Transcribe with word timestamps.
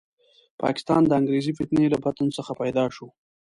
پاکستان 0.61 1.01
د 1.05 1.11
انګریزي 1.19 1.51
فتنې 1.57 1.85
له 1.93 1.97
بطن 2.05 2.27
څخه 2.37 2.51
پیدا 2.61 2.85
شو. 2.95 3.07